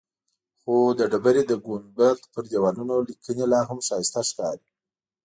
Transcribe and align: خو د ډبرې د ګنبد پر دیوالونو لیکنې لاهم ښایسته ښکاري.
خو 0.61 0.75
د 0.99 1.01
ډبرې 1.11 1.43
د 1.47 1.53
ګنبد 1.65 2.17
پر 2.33 2.43
دیوالونو 2.51 2.95
لیکنې 3.07 3.45
لاهم 3.53 3.79
ښایسته 3.87 4.21
ښکاري. 4.29 4.67